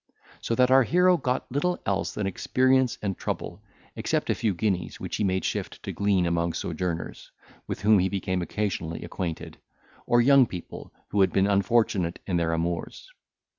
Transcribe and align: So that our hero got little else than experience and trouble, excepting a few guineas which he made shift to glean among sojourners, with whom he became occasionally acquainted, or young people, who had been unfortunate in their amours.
So 0.41 0.55
that 0.55 0.71
our 0.71 0.81
hero 0.81 1.15
got 1.15 1.45
little 1.51 1.79
else 1.85 2.15
than 2.15 2.25
experience 2.25 2.97
and 3.03 3.15
trouble, 3.15 3.61
excepting 3.95 4.31
a 4.33 4.35
few 4.35 4.55
guineas 4.55 4.99
which 4.99 5.17
he 5.17 5.23
made 5.23 5.45
shift 5.45 5.83
to 5.83 5.91
glean 5.91 6.25
among 6.25 6.53
sojourners, 6.53 7.29
with 7.67 7.81
whom 7.81 7.99
he 7.99 8.09
became 8.09 8.41
occasionally 8.41 9.03
acquainted, 9.03 9.59
or 10.07 10.19
young 10.19 10.47
people, 10.47 10.91
who 11.09 11.21
had 11.21 11.31
been 11.31 11.45
unfortunate 11.45 12.17
in 12.25 12.37
their 12.37 12.51
amours. 12.51 13.13